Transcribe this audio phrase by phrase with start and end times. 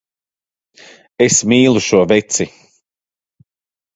[1.25, 2.47] Es mīlu šo veci.